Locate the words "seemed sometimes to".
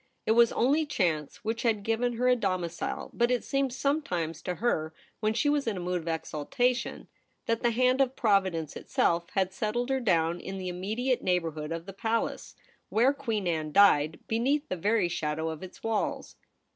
3.43-4.55